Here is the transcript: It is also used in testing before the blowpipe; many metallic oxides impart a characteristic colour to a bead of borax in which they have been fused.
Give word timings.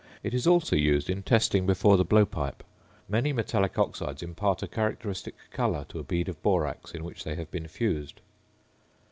It 0.23 0.33
is 0.33 0.47
also 0.47 0.75
used 0.75 1.11
in 1.11 1.21
testing 1.21 1.67
before 1.67 1.95
the 1.95 2.03
blowpipe; 2.03 2.63
many 3.07 3.31
metallic 3.33 3.77
oxides 3.77 4.23
impart 4.23 4.63
a 4.63 4.67
characteristic 4.67 5.35
colour 5.51 5.85
to 5.89 5.99
a 5.99 6.03
bead 6.03 6.27
of 6.27 6.41
borax 6.41 6.89
in 6.95 7.03
which 7.03 7.23
they 7.23 7.35
have 7.35 7.51
been 7.51 7.67
fused. 7.67 8.19